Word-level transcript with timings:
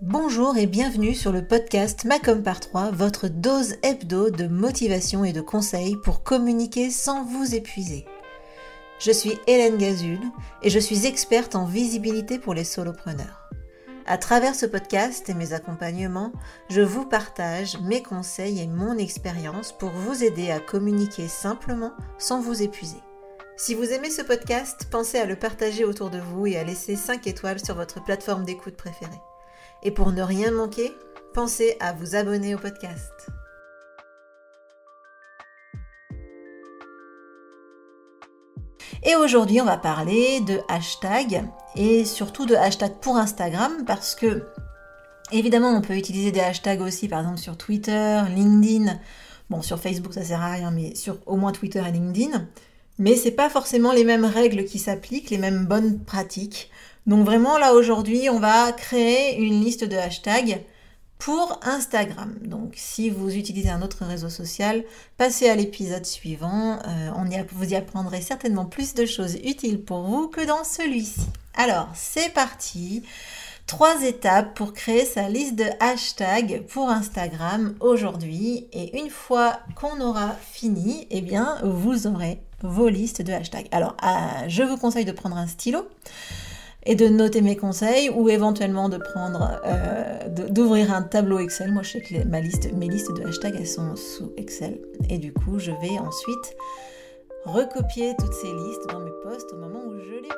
Bonjour 0.00 0.56
et 0.56 0.66
bienvenue 0.66 1.12
sur 1.12 1.32
le 1.32 1.44
podcast 1.44 2.04
Macom 2.04 2.44
par 2.44 2.60
3, 2.60 2.92
votre 2.92 3.26
dose 3.26 3.74
hebdo 3.82 4.30
de 4.30 4.46
motivation 4.46 5.24
et 5.24 5.32
de 5.32 5.40
conseils 5.40 5.96
pour 5.96 6.22
communiquer 6.22 6.88
sans 6.92 7.24
vous 7.24 7.56
épuiser. 7.56 8.06
Je 9.00 9.10
suis 9.10 9.36
Hélène 9.48 9.76
Gazul 9.76 10.20
et 10.62 10.70
je 10.70 10.78
suis 10.78 11.04
experte 11.04 11.56
en 11.56 11.64
visibilité 11.64 12.38
pour 12.38 12.54
les 12.54 12.62
solopreneurs. 12.62 13.50
À 14.06 14.18
travers 14.18 14.54
ce 14.54 14.66
podcast 14.66 15.28
et 15.30 15.34
mes 15.34 15.52
accompagnements, 15.52 16.30
je 16.70 16.80
vous 16.80 17.04
partage 17.04 17.76
mes 17.80 18.00
conseils 18.00 18.60
et 18.60 18.68
mon 18.68 18.96
expérience 18.98 19.72
pour 19.72 19.90
vous 19.90 20.22
aider 20.22 20.52
à 20.52 20.60
communiquer 20.60 21.26
simplement 21.26 21.92
sans 22.18 22.40
vous 22.40 22.62
épuiser. 22.62 23.02
Si 23.56 23.74
vous 23.74 23.90
aimez 23.90 24.10
ce 24.10 24.22
podcast, 24.22 24.86
pensez 24.92 25.18
à 25.18 25.26
le 25.26 25.34
partager 25.34 25.84
autour 25.84 26.10
de 26.10 26.20
vous 26.20 26.46
et 26.46 26.56
à 26.56 26.62
laisser 26.62 26.94
5 26.94 27.26
étoiles 27.26 27.58
sur 27.58 27.74
votre 27.74 28.00
plateforme 28.04 28.44
d'écoute 28.44 28.76
préférée. 28.76 29.20
Et 29.82 29.90
pour 29.90 30.12
ne 30.12 30.22
rien 30.22 30.50
manquer, 30.50 30.92
pensez 31.34 31.76
à 31.80 31.92
vous 31.92 32.16
abonner 32.16 32.54
au 32.54 32.58
podcast. 32.58 33.12
Et 39.04 39.14
aujourd'hui, 39.14 39.60
on 39.60 39.64
va 39.64 39.76
parler 39.76 40.40
de 40.40 40.58
hashtag 40.68 41.44
et 41.76 42.04
surtout 42.04 42.46
de 42.46 42.56
hashtag 42.56 42.94
pour 43.00 43.16
Instagram 43.16 43.84
parce 43.86 44.16
que 44.16 44.42
évidemment, 45.30 45.70
on 45.70 45.80
peut 45.80 45.96
utiliser 45.96 46.32
des 46.32 46.40
hashtags 46.40 46.80
aussi 46.80 47.06
par 47.06 47.20
exemple 47.20 47.38
sur 47.38 47.56
Twitter, 47.56 48.20
LinkedIn. 48.34 48.98
Bon, 49.50 49.62
sur 49.62 49.78
Facebook, 49.78 50.12
ça 50.12 50.24
sert 50.24 50.42
à 50.42 50.52
rien, 50.52 50.70
mais 50.72 50.94
sur 50.96 51.18
au 51.26 51.36
moins 51.36 51.52
Twitter 51.52 51.82
et 51.86 51.92
LinkedIn. 51.92 52.48
Mais 52.98 53.14
c'est 53.14 53.30
pas 53.30 53.48
forcément 53.48 53.92
les 53.92 54.04
mêmes 54.04 54.24
règles 54.24 54.64
qui 54.64 54.80
s'appliquent, 54.80 55.30
les 55.30 55.38
mêmes 55.38 55.66
bonnes 55.66 56.00
pratiques. 56.00 56.70
Donc 57.08 57.24
vraiment 57.24 57.56
là 57.56 57.72
aujourd'hui, 57.72 58.28
on 58.30 58.38
va 58.38 58.70
créer 58.72 59.40
une 59.40 59.64
liste 59.64 59.82
de 59.82 59.96
hashtags 59.96 60.62
pour 61.18 61.58
Instagram. 61.62 62.34
Donc 62.42 62.74
si 62.76 63.08
vous 63.08 63.34
utilisez 63.34 63.70
un 63.70 63.80
autre 63.80 64.04
réseau 64.04 64.28
social, 64.28 64.84
passez 65.16 65.48
à 65.48 65.56
l'épisode 65.56 66.04
suivant. 66.04 66.78
Euh, 66.86 67.10
on 67.16 67.24
vous 67.52 67.72
y 67.72 67.76
apprendrez 67.76 68.20
certainement 68.20 68.66
plus 68.66 68.92
de 68.92 69.06
choses 69.06 69.36
utiles 69.36 69.82
pour 69.82 70.02
vous 70.02 70.28
que 70.28 70.46
dans 70.46 70.64
celui-ci. 70.64 71.22
Alors 71.54 71.88
c'est 71.94 72.32
parti. 72.34 73.02
Trois 73.66 74.02
étapes 74.02 74.54
pour 74.54 74.74
créer 74.74 75.06
sa 75.06 75.30
liste 75.30 75.54
de 75.54 75.66
hashtags 75.80 76.62
pour 76.68 76.90
Instagram 76.90 77.74
aujourd'hui. 77.80 78.68
Et 78.74 78.98
une 78.98 79.08
fois 79.08 79.60
qu'on 79.76 79.98
aura 80.02 80.36
fini, 80.52 81.06
eh 81.10 81.22
bien 81.22 81.56
vous 81.64 82.06
aurez 82.06 82.42
vos 82.62 82.90
listes 82.90 83.22
de 83.22 83.32
hashtags. 83.32 83.68
Alors 83.72 83.96
euh, 84.04 84.46
je 84.48 84.62
vous 84.62 84.76
conseille 84.76 85.06
de 85.06 85.12
prendre 85.12 85.38
un 85.38 85.46
stylo 85.46 85.88
et 86.88 86.94
de 86.94 87.06
noter 87.06 87.42
mes 87.42 87.54
conseils 87.54 88.08
ou 88.08 88.30
éventuellement 88.30 88.88
de 88.88 88.96
prendre, 88.96 89.60
euh, 89.66 90.48
d'ouvrir 90.48 90.90
un 90.92 91.02
tableau 91.02 91.38
Excel. 91.38 91.70
Moi, 91.70 91.82
je 91.82 91.90
sais 91.92 92.00
que 92.00 92.26
ma 92.26 92.40
liste, 92.40 92.72
mes 92.72 92.88
listes 92.88 93.14
de 93.14 93.26
hashtags, 93.26 93.56
elles 93.58 93.66
sont 93.66 93.94
sous 93.94 94.32
Excel. 94.38 94.80
Et 95.10 95.18
du 95.18 95.34
coup, 95.34 95.58
je 95.58 95.70
vais 95.70 95.98
ensuite 95.98 96.56
recopier 97.44 98.14
toutes 98.18 98.32
ces 98.32 98.46
listes 98.46 98.88
dans 98.88 99.00
mes 99.00 99.12
posts 99.22 99.52
au 99.52 99.56
moment 99.56 99.82
où 99.86 99.98
je 99.98 100.22
les. 100.22 100.28